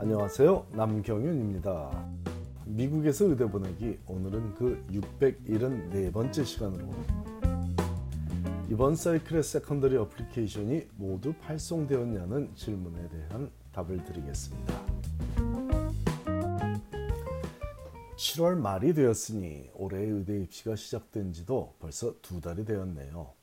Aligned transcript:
안녕하세요. 0.00 0.68
남경윤입니다. 0.74 2.08
미국에서 2.66 3.24
의대 3.24 3.50
보내기 3.50 3.98
오늘은 4.06 4.54
그 4.54 4.80
674번째 4.92 6.44
시간으로 6.44 6.88
이번 8.70 8.94
사이클의 8.94 9.42
secondary 9.42 9.96
application이 9.96 10.86
모두 10.94 11.34
발송되었냐는 11.40 12.54
질문에 12.54 13.08
대한 13.08 13.50
답을 13.72 14.04
드리겠습니다. 14.04 14.72
7월 18.16 18.56
말이 18.56 18.94
되었으니 18.94 19.68
올해 19.74 19.98
의대 19.98 20.40
입시가 20.42 20.76
시작된 20.76 21.32
지도 21.32 21.74
벌써 21.80 22.14
두 22.22 22.40
달이 22.40 22.64
되었네요. 22.64 23.37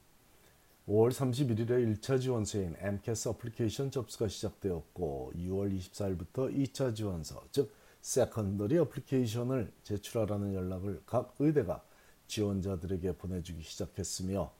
5월 0.88 1.10
31일에 1.10 1.98
1차 1.98 2.22
지원서인 2.22 2.76
AMCAS 2.78 3.30
application 3.30 3.90
접수가 3.90 4.28
시작되었고 4.28 5.34
6월 5.36 5.76
24일부터 5.76 6.56
2차 6.56 6.96
지원서 6.96 7.44
즉 7.52 7.74
secondary 8.02 8.78
application을 8.78 9.72
제출하라는 9.82 10.54
연락을 10.54 11.02
각 11.08 11.34
의대가 11.40 11.84
지원자들에게 12.28 13.14
보내주기 13.14 13.64
시작했으며 13.64 14.52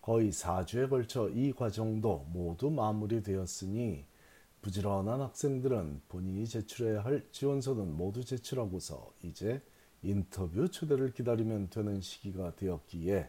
거의 0.00 0.32
4주에 0.32 0.88
걸쳐 0.88 1.28
이 1.28 1.52
과정도 1.52 2.26
모두 2.32 2.70
마무리되었으니 2.70 4.06
부지런한 4.62 5.20
학생들은 5.20 6.00
본인이 6.08 6.46
제출해야 6.46 7.04
할 7.04 7.26
지원서는 7.30 7.94
모두 7.94 8.24
제출하고서 8.24 9.12
이제 9.22 9.60
인터뷰 10.02 10.66
초대를 10.66 11.12
기다리면 11.12 11.68
되는 11.68 12.00
시기가 12.00 12.56
되었기에 12.56 13.28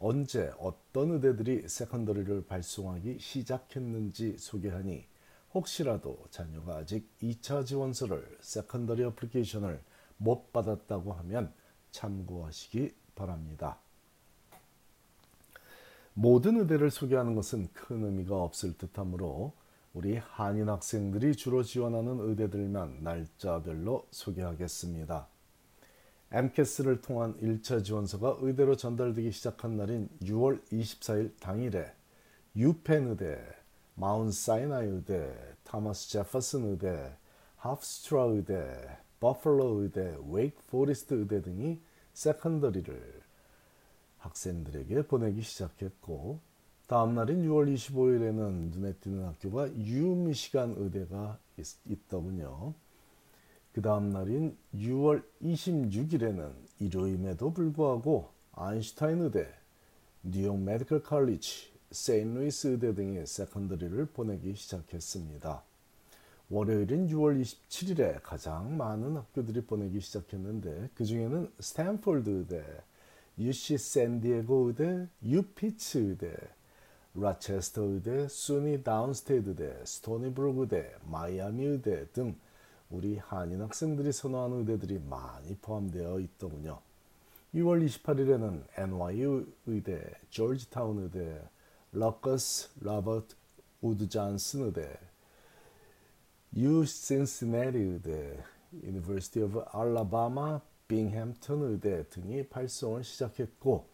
언제 0.00 0.52
어떤 0.58 1.10
의대들이 1.10 1.68
secondary를 1.68 2.46
발송하기 2.46 3.18
시작했는지 3.18 4.38
소개하니 4.38 5.04
혹시라도 5.54 6.24
자녀가 6.30 6.76
아직 6.76 7.08
2차 7.20 7.66
지원서를 7.66 8.38
secondary 8.40 9.02
application을 9.04 9.80
못 10.18 10.52
받았다고 10.52 11.12
하면 11.14 11.52
참고하시기 11.90 12.94
바랍니다. 13.16 13.78
모든 16.14 16.58
의대를 16.58 16.90
소개하는 16.90 17.34
것은 17.34 17.68
큰 17.72 18.04
의미가 18.04 18.36
없을 18.40 18.76
듯하므로 18.76 19.52
우리 19.94 20.16
한인 20.16 20.68
학생들이 20.68 21.34
주로 21.34 21.62
지원하는 21.62 22.20
의대들만 22.20 23.02
날짜별로 23.02 24.06
소개하겠습니다. 24.10 25.26
AMCAS를 26.30 27.00
통한 27.00 27.34
1차 27.40 27.82
지원서가 27.82 28.38
의대로 28.40 28.76
전달되기 28.76 29.32
시작한 29.32 29.78
날인 29.78 30.10
6월 30.22 30.62
24일 30.70 31.32
당일에 31.40 31.90
유펜 32.54 33.08
의대, 33.08 33.38
마운 33.94 34.30
사이나이 34.30 34.88
의대, 34.88 35.34
타머스 35.64 36.10
제퍼슨 36.10 36.72
의대, 36.72 37.16
하프스트라 37.56 38.24
의대, 38.24 38.98
버펄로 39.20 39.82
의대, 39.82 40.16
웨이크 40.28 40.62
포리스트 40.66 41.14
의대 41.14 41.40
등이 41.40 41.80
secondary를 42.12 43.22
학생들에게 44.18 45.06
보내기 45.06 45.42
시작했고 45.42 46.40
다음 46.88 47.14
날인 47.14 47.42
6월 47.48 47.72
25일에는 47.74 48.72
눈에 48.72 48.92
띄는 48.94 49.24
학교가 49.24 49.74
유미시건 49.74 50.74
의대가 50.76 51.38
있, 51.56 52.08
더군요. 52.08 52.74
그 53.78 53.82
다음 53.82 54.10
날인 54.10 54.56
6월 54.74 55.22
26일에는 55.40 56.50
일요일임에도 56.80 57.52
불구하고 57.52 58.28
아인슈타인 58.50 59.22
의대, 59.22 59.46
뉴욕 60.24 60.58
메디컬 60.58 61.04
칼리지, 61.04 61.70
세인루이스 61.92 62.66
의대 62.66 62.92
등이 62.92 63.24
secondary를 63.28 64.06
보내기 64.06 64.56
시작했습니다. 64.56 65.62
월요일인 66.50 67.06
6월 67.06 67.40
27일에 67.40 68.18
가장 68.24 68.76
많은 68.76 69.16
학교들이 69.16 69.60
보내기 69.60 70.00
시작했는데 70.00 70.90
그 70.96 71.04
중에는 71.04 71.48
스탠포드 71.60 72.28
의대, 72.28 72.64
UC 73.38 73.78
샌디에고 73.78 74.70
의대, 74.70 75.06
유피츠 75.22 75.98
의대, 75.98 76.34
라체스터 77.14 77.82
의대, 77.82 78.26
수니 78.26 78.82
다운스테이드 78.82 79.50
의대, 79.50 79.84
스토니브룩 79.84 80.58
의대, 80.58 80.92
마이애미 81.04 81.64
의대 81.64 82.10
등 82.10 82.34
우리 82.90 83.18
한인 83.18 83.60
학생들이 83.60 84.12
선호하는 84.12 84.60
의대들이 84.60 85.00
많이 85.08 85.54
포함되어 85.56 86.20
있더군요. 86.20 86.80
6월 87.54 87.86
28일에는 87.86 88.64
NYU 88.76 89.46
의대, 89.66 90.10
조지타운 90.30 91.02
의대, 91.04 91.42
러커스 91.92 92.70
라버트 92.80 93.34
우드 93.80 94.08
잔슨 94.08 94.64
의대, 94.66 94.98
U 96.56 96.84
신시내리 96.84 97.78
의대, 97.78 98.42
University 98.72 99.44
of 99.44 99.64
Alabama 99.74 100.60
빙햄턴 100.88 101.62
의대 101.62 102.08
등이 102.08 102.48
발송을 102.48 103.04
시작했고 103.04 103.86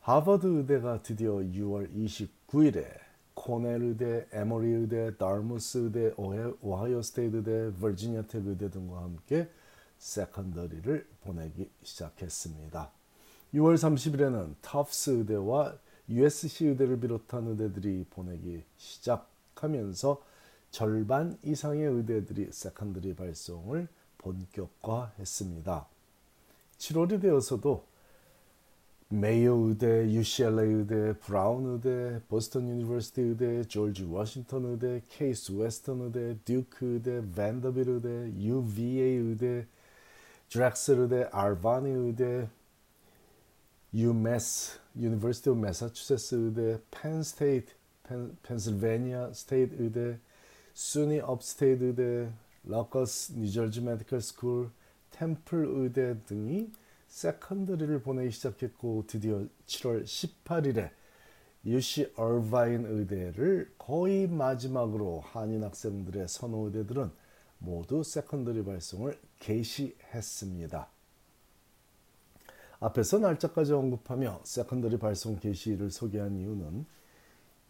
하버드 0.00 0.46
의대가 0.46 1.02
드디어 1.02 1.34
6월 1.34 1.92
29일에 1.94 3.01
코넬 3.42 3.82
의대, 3.82 4.26
에머리 4.30 4.68
의대, 4.68 5.16
다트머스 5.16 5.78
의대, 5.78 6.14
오하이오 6.16 7.02
스테이트 7.02 7.38
의대, 7.38 7.76
버지니아 7.80 8.22
텍 8.28 8.46
의대 8.46 8.70
등과 8.70 9.02
함께 9.02 9.48
secondary를 9.98 11.08
보내기 11.22 11.68
시작했습니다. 11.82 12.92
6월 13.54 13.74
30일에는 13.74 14.54
터프스 14.62 15.10
의대와 15.10 15.74
USC 16.08 16.66
의대를 16.66 17.00
비롯한 17.00 17.48
의대들이 17.48 18.06
보내기 18.10 18.62
시작하면서 18.76 20.22
절반 20.70 21.36
이상의 21.42 21.84
의대들이 21.84 22.50
secondary 22.52 23.16
발송을 23.16 23.88
본격화했습니다. 24.18 25.88
7월이 26.78 27.20
되어서도 27.20 27.84
메이요 29.12 29.52
의대, 29.56 30.08
UCLA 30.08 30.72
의대, 30.72 31.12
브라운 31.20 31.74
의대, 31.74 32.18
Boston 32.28 32.66
University 32.66 33.20
의대, 33.20 33.62
조지 33.64 34.04
워싱턴 34.04 34.64
의대, 34.64 35.02
케이스 35.10 35.52
웨스턴 35.52 36.00
의대, 36.00 36.38
듀크 36.46 36.94
의대, 36.94 37.20
밴더빌트 37.36 37.90
의대, 37.90 38.32
UVA 38.42 39.16
의대, 39.16 39.66
드렉셀 40.48 41.00
의대, 41.00 41.28
알바니 41.30 41.90
의대, 41.90 42.48
UMass, 43.92 44.80
University 44.96 45.50
of 45.50 45.58
Massachusetts 45.58 46.34
의대, 46.34 46.80
Penn 46.90 47.22
State, 47.22 47.74
Pennsylvania 48.42 49.34
State 49.34 49.76
의대, 49.78 50.18
SUNY 50.72 51.20
Upstate 51.20 51.84
의대, 51.84 52.32
Rutgers 52.64 53.34
New 53.34 53.50
Jersey 53.50 53.82
Medical 53.82 54.22
School, 54.22 54.70
템플 55.10 55.66
의대 55.68 56.16
등이 56.24 56.70
secondary를 57.12 58.00
보내기 58.00 58.30
시작했고 58.30 59.04
드디어 59.06 59.44
7월 59.66 60.04
18일에 60.04 60.90
UC 61.66 62.14
얼바인 62.16 62.86
의대를 62.86 63.74
거의 63.76 64.26
마지막으로 64.26 65.20
한인 65.20 65.62
학생들의 65.62 66.26
선호 66.26 66.66
의대들은 66.66 67.10
모두 67.58 68.02
secondary 68.02 68.64
발송을 68.64 69.20
개시했습니다. 69.40 70.88
앞에서 72.80 73.18
날짜까지 73.18 73.74
언급하며 73.74 74.40
secondary 74.44 74.98
발송 74.98 75.38
개시를 75.38 75.90
소개한 75.90 76.34
이유는 76.34 76.86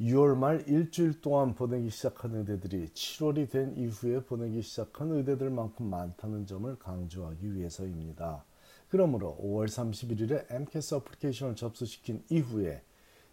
6월 0.00 0.36
말 0.36 0.68
일주일 0.68 1.20
동안 1.20 1.56
보내기 1.56 1.90
시작한 1.90 2.36
의대들이 2.36 2.90
7월이 2.90 3.50
된 3.50 3.76
이후에 3.76 4.22
보내기 4.22 4.62
시작한 4.62 5.10
의대들만큼 5.10 5.84
많다는 5.84 6.46
점을 6.46 6.78
강조하기 6.78 7.56
위해서입니다. 7.56 8.44
그러므로 8.92 9.38
5월 9.40 9.68
31일에 9.68 10.44
MCAS 10.50 10.96
어플리케이션을 10.96 11.56
접수시킨 11.56 12.22
이후에 12.28 12.82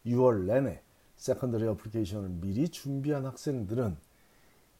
6월 0.06 0.46
내내 0.46 0.82
secondary 1.18 1.68
application을 1.68 2.30
미리 2.30 2.70
준비한 2.70 3.26
학생들은 3.26 3.98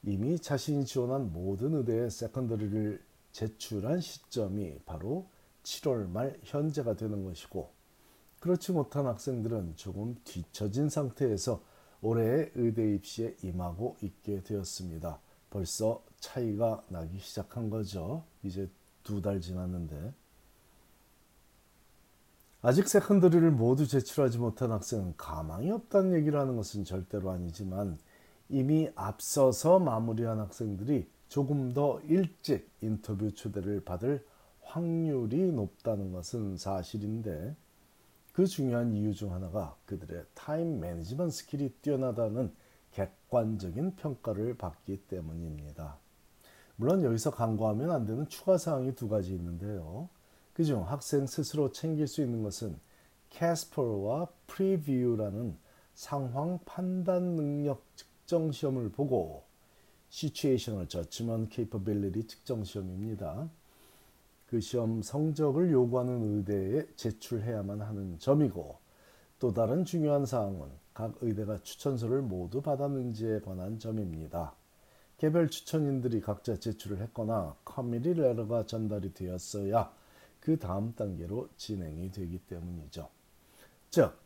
이미 0.04 0.38
자신이 0.38 0.86
지원한 0.86 1.34
모든 1.34 1.74
의대의 1.74 2.10
secondary를 2.10 2.98
제출한 3.30 4.00
시점이 4.00 4.78
바로 4.86 5.28
7월 5.64 6.08
말 6.08 6.40
현재가 6.44 6.96
되는 6.96 7.24
것이고 7.24 7.70
그렇지 8.40 8.72
못한 8.72 9.06
학생들은 9.06 9.76
조금 9.76 10.16
뒤처진 10.24 10.88
상태에서 10.88 11.62
올해의 12.00 12.52
의대 12.54 12.94
입시에 12.94 13.36
임하고 13.42 13.98
있게 14.00 14.42
되었습니다. 14.44 15.20
벌써 15.50 16.02
차이가 16.20 16.82
나기 16.88 17.18
시작한 17.18 17.68
거죠. 17.68 18.24
이제 18.42 18.70
두 19.02 19.20
달 19.20 19.42
지났는데. 19.42 20.14
아직 22.62 22.88
secondary를 22.88 23.50
모두 23.52 23.86
제출하지 23.86 24.36
못한 24.38 24.70
학생은 24.70 25.14
가망이 25.16 25.70
없다는 25.70 26.12
얘기를 26.12 26.38
하는 26.38 26.56
것은 26.56 26.84
절대로 26.84 27.30
아니지만 27.30 27.98
이미 28.50 28.90
앞서서 28.94 29.78
마무리한 29.78 30.38
학생들이 30.40 31.08
조금 31.28 31.72
더 31.72 32.00
일찍 32.02 32.70
인터뷰 32.82 33.32
초대를 33.32 33.82
받을 33.84 34.26
확률이 34.62 35.52
높다는 35.52 36.12
것은 36.12 36.58
사실인데 36.58 37.56
그 38.34 38.46
중요한 38.46 38.92
이유 38.92 39.14
중 39.14 39.32
하나가 39.32 39.74
그들의 39.86 40.24
time 40.34 40.80
management 40.80 41.34
skill이 41.34 41.70
뛰어나다는 41.80 42.52
객관적인 42.92 43.96
평가를 43.96 44.58
받기 44.58 45.04
때문입니다. 45.08 45.96
물론 46.76 47.04
여기서 47.04 47.30
간과하면 47.30 47.90
안 47.90 48.04
되는 48.04 48.28
추가 48.28 48.58
사항이 48.58 48.94
두 48.94 49.08
가지 49.08 49.34
있는데요. 49.34 50.10
그중 50.52 50.88
학생 50.88 51.26
스스로 51.26 51.72
챙길 51.72 52.06
수 52.06 52.22
있는 52.22 52.42
것은 52.42 52.78
CASPer와 53.30 54.28
PREview라는 54.46 55.56
상황 55.94 56.58
판단 56.64 57.36
능력 57.36 57.84
측정 57.96 58.52
시험을 58.52 58.90
보고 58.90 59.44
Situational 60.10 60.88
Judgment 60.88 61.54
Capability 61.54 62.26
측정 62.26 62.64
시험입니다. 62.64 63.48
그 64.46 64.60
시험 64.60 65.00
성적을 65.00 65.70
요구하는 65.70 66.38
의대에 66.38 66.86
제출해야만 66.96 67.80
하는 67.80 68.18
점이고 68.18 68.78
또 69.38 69.54
다른 69.54 69.84
중요한 69.84 70.26
사항은 70.26 70.68
각 70.92 71.14
의대가 71.20 71.58
추천서를 71.62 72.22
모두 72.22 72.60
받았는지에 72.60 73.40
관한 73.40 73.78
점입니다. 73.78 74.54
개별 75.18 75.48
추천인들이 75.48 76.20
각자 76.20 76.56
제출을 76.56 77.00
했거나 77.02 77.54
커미리 77.64 78.14
레터가 78.14 78.66
전달이 78.66 79.14
되었어야 79.14 79.92
그 80.40 80.58
다음 80.58 80.94
단계로 80.94 81.48
진행이 81.56 82.10
되기 82.10 82.38
때문이죠. 82.38 83.08
즉 83.90 84.16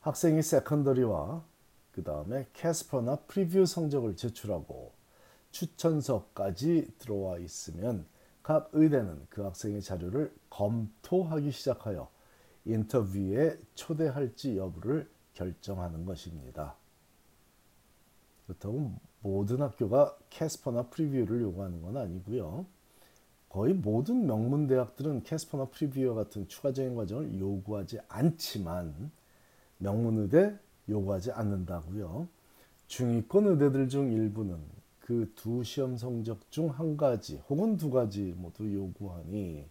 학생이 0.00 0.42
secondary와 0.42 1.44
그 1.92 2.02
다음에 2.02 2.46
CASPer나 2.52 3.16
PREview 3.26 3.66
성적을 3.66 4.16
제출하고 4.16 4.92
추천서까지 5.50 6.94
들어와 6.98 7.38
있으면 7.38 8.06
각 8.42 8.68
의대는 8.72 9.26
그 9.30 9.42
학생의 9.42 9.80
자료를 9.80 10.34
검토하기 10.50 11.50
시작하여 11.50 12.10
인터뷰에 12.64 13.58
초대할지 13.74 14.56
여부를 14.56 15.08
결정하는 15.34 16.04
것입니다. 16.04 16.74
그렇다고 18.46 18.92
모든 19.20 19.62
학교가 19.62 20.18
CASPer나 20.30 20.88
PREview를 20.88 21.40
요구하는 21.42 21.80
건 21.80 21.96
아니고요. 21.96 22.66
거의 23.54 23.72
모든 23.72 24.26
명문 24.26 24.66
대학들은 24.66 25.22
CASPer나 25.22 25.66
PREview와 25.66 26.16
같은 26.16 26.48
추가적인 26.48 26.96
과정을 26.96 27.38
요구하지 27.38 28.00
않지만 28.08 29.12
명문 29.78 30.18
의대 30.18 30.58
요구하지 30.88 31.30
않는다고요. 31.30 32.26
중위권 32.88 33.46
의대들 33.46 33.88
중 33.88 34.10
일부는 34.12 34.58
그 34.98 35.30
두 35.36 35.62
시험 35.62 35.96
성적 35.96 36.50
중 36.50 36.68
한 36.68 36.96
가지 36.96 37.36
혹은 37.48 37.76
두 37.76 37.90
가지 37.92 38.34
모두 38.36 38.74
요구하니 38.74 39.68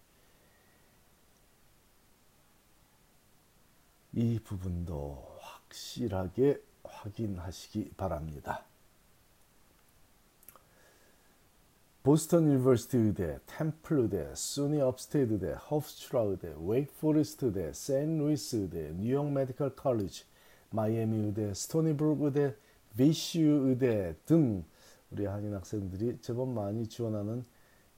이 4.14 4.38
부분도 4.42 5.36
확실하게 5.40 6.58
확인하시기 6.84 7.90
바랍니다. 7.98 8.64
Boston 12.04 12.46
University 12.46 12.98
의대, 12.98 13.38
템플 13.46 14.00
의대, 14.00 14.30
SUNY 14.34 14.78
Upstate 14.78 15.32
의대, 15.32 15.52
호프스트라 15.52 16.20
의대, 16.20 16.54
웨이크포레스트 16.58 17.46
의대, 17.46 17.72
세인트루이스 17.72 18.56
의대, 18.56 18.92
New 18.92 19.09
York 19.09 19.32
Medical 19.32 19.74
College, 19.74 20.24
마이애미 20.68 21.16
의대, 21.28 21.54
스토니브룩 21.54 22.20
의대, 22.20 22.54
VCU 22.94 23.40
의대 23.40 24.14
등 24.26 24.62
우리 25.10 25.24
한인 25.24 25.54
학생들이 25.54 26.18
제법 26.20 26.50
많이 26.50 26.86
지원하는 26.86 27.42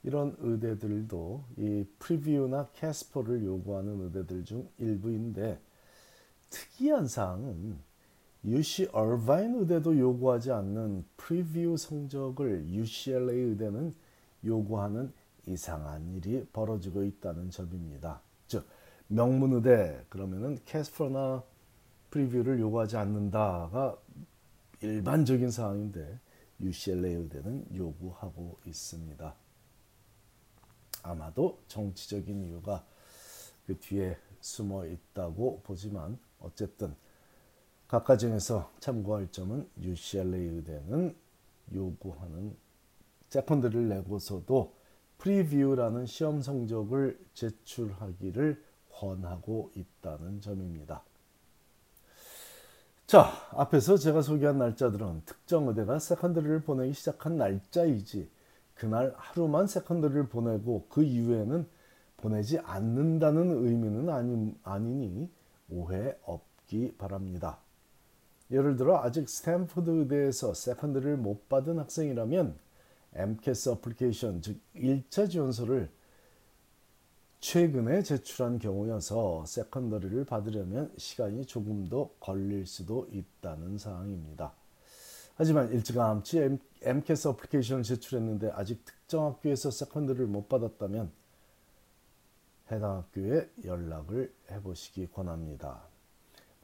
이런 0.05 0.37
의대들도 0.39 1.45
이 1.57 1.85
PREview나 1.99 2.69
CASPer를 2.75 3.45
요구하는 3.45 4.03
의대들 4.03 4.45
중 4.45 4.69
일부인데 4.79 5.59
특이한 6.51 7.09
사항은 7.09 7.77
UC 8.47 8.91
얼바인 8.93 9.57
의대도 9.57 9.99
요구하지 9.99 10.53
않는 10.53 11.05
PREview 11.17 11.77
성적을 11.77 12.69
UCLA 12.69 13.41
의대는 13.41 13.95
요구하는 14.45 15.13
이상한 15.47 16.15
일이 16.15 16.47
벌어지고 16.53 17.03
있다는 17.03 17.51
점입니다. 17.51 18.21
즉 18.47 18.65
명문 19.09 19.53
의대 19.55 20.05
그러면은 20.09 20.59
CASPer나 20.65 21.43
PREview를 22.11 22.61
요구하지 22.61 22.97
않는다가 22.97 23.99
일반적인 24.81 25.51
사항인데 25.51 26.21
UCLA 26.61 27.15
의대는 27.15 27.67
요구하고 27.75 28.59
있습니다. 28.65 29.35
아마도 31.03 31.59
정치적인 31.67 32.45
이유가 32.45 32.85
그 33.67 33.77
뒤에 33.79 34.17
숨어 34.41 34.87
있다고 34.87 35.63
보지만 35.65 36.19
어쨌든 36.41 36.95
각 37.89 38.05
과정에서 38.05 38.73
참고할 38.81 39.31
점은 39.31 39.69
UCLA 39.81 40.49
의대는 40.49 41.15
요구하는 41.75 42.57
secondary를 43.29 43.89
내고서도 43.89 44.75
PREview라는 45.19 46.07
시험 46.07 46.43
성적을 46.43 47.19
제출하기를 47.35 48.63
권하고 48.93 49.71
있다는 49.75 50.41
점입니다. 50.41 51.03
자, 53.07 53.31
앞에서 53.51 53.97
제가 53.97 54.21
소개한 54.21 54.59
날짜들은 54.59 55.23
특정 55.25 55.69
의대가 55.69 55.99
secondary를 55.99 56.63
보내기 56.63 56.93
시작한 56.93 57.37
날짜이지 57.37 58.29
그날 58.75 59.15
하루만 59.17 59.69
secondary를 59.69 60.29
보내고 60.29 60.87
그 60.89 61.05
이후에는 61.05 61.69
보내지 62.17 62.59
않는다는 62.59 63.65
의미는 63.65 64.09
아니, 64.09 64.55
아니니 64.65 65.31
오해 65.71 66.17
없기 66.25 66.97
바랍니다. 66.99 67.59
예를 68.51 68.77
들어 68.77 69.03
아직 69.03 69.29
스탠포드 69.29 69.91
의대에서 69.91 70.55
secondary를 70.55 71.17
못 71.17 71.49
받은 71.49 71.79
학생이라면 71.79 72.57
AMCAS 73.15 73.71
application 73.71 74.43
즉 74.43 74.61
1차 74.75 75.29
지원서를 75.29 75.91
최근에 77.41 78.03
제출한 78.03 78.59
경우여서 78.59 79.45
secondary를 79.47 80.25
받으려면 80.25 80.93
시간이 80.97 81.47
조금 81.47 81.89
더 81.89 82.11
걸릴 82.21 82.67
수도 82.67 83.09
있다는 83.13 83.79
사항입니다. 83.79 84.53
하지만 85.37 85.71
일찌감치 85.71 86.59
MCAS 86.83 87.29
어플리케이션을 87.29 87.83
제출했는데 87.83 88.51
아직 88.53 88.85
특정 88.85 89.27
학교에서 89.27 89.71
secondary를 89.71 90.27
못 90.27 90.49
받았다면 90.49 91.11
해당 92.71 92.97
학교에 92.97 93.49
연락을 93.65 94.33
해보시기 94.51 95.09
권합니다. 95.09 95.96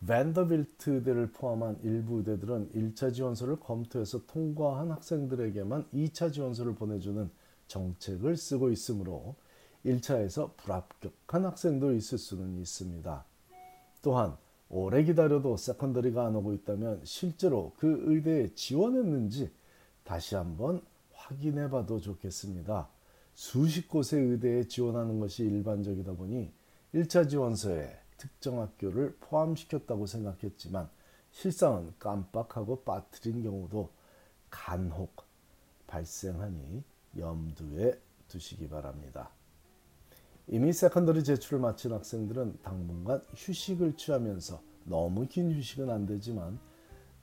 밴더빌트 0.07 0.91
의대를 0.91 1.31
포함한 1.33 1.79
일부 1.85 2.19
의대들은 2.19 2.71
1차 2.73 3.15
지원서를 3.15 3.61
검토해서 3.61 4.27
통과한 4.27 4.91
학생들에게만 4.91 5.87
2차 5.95 6.33
지원서를 6.33 6.75
보내주는 6.75 7.31
정책을 7.69 8.37
쓰고 8.37 8.71
있으므로 8.71 9.37
1차에서 9.87 10.57
불합격한 10.57 11.45
학생도 11.45 11.95
있을 11.95 12.19
수는 12.19 12.59
있습니다. 12.59 13.25
또한 14.03 14.37
오래 14.69 15.05
기다려도 15.05 15.57
세컨더리가 15.57 16.27
안 16.27 16.35
오고 16.37 16.55
있다면 16.55 17.03
실제로 17.05 17.73
그 17.77 18.03
의대에 18.07 18.55
지원했는지 18.55 19.51
다시 20.03 20.35
한번 20.35 20.83
확인해 21.13 21.71
봐도 21.71 22.01
좋겠습니다. 22.01 22.89
수십 23.35 23.89
곳의 23.89 24.21
의대에 24.21 24.65
지원하는 24.65 25.21
것이 25.21 25.45
일반적이다 25.45 26.13
보니 26.15 26.53
1차 26.95 27.29
지원서에 27.29 28.02
특정 28.23 28.61
학교를 28.61 29.17
포함시켰다고 29.19 30.07
생각했지만 30.07 30.89
실상은 31.33 31.93
깜빡하고 31.99 32.85
빠뜨린 32.85 33.43
경우도 33.43 33.91
간혹 34.49 35.25
발생하니 35.89 36.85
염두에 37.19 38.01
두시기 38.29 38.69
바랍니다. 38.69 39.31
이미 40.47 40.73
secondary 40.73 41.25
제출을 41.25 41.59
마친 41.59 41.93
학생들은 41.93 42.61
당분간 42.63 43.21
휴식을 43.35 43.97
취하면서 43.97 44.63
너무 44.85 45.27
긴 45.27 45.53
휴식은 45.53 45.91
안 45.91 46.07
되지만 46.07 46.61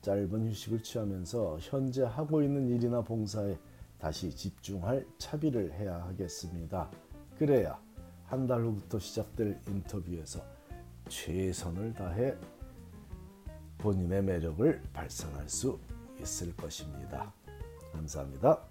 짧은 0.02 0.50
휴식을 0.50 0.84
취하면서 0.84 1.60
현재 1.62 2.04
하고 2.04 2.44
있는 2.44 2.68
일이나 2.68 3.02
봉사에 3.02 3.58
다시 4.00 4.36
집중할 4.36 5.08
차비를 5.18 5.72
해야 5.74 6.04
하겠습니다. 6.08 6.92
그래야 7.38 7.82
한 8.26 8.48
달 8.48 8.64
후부터 8.64 9.00
시작될 9.00 9.62
인터뷰에서 9.68 10.59
최선을 11.10 11.94
다해 11.94 12.36
본인의 13.80 14.24
매력을 14.24 14.82
발산할 14.94 15.50
수 15.50 15.80
있을 16.22 16.56
것입니다. 16.56 17.34
감사합니다. 17.92 18.62